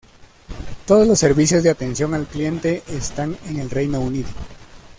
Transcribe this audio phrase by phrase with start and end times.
[0.87, 4.29] Todos los servicios de atención al cliente están en el Reino Unido.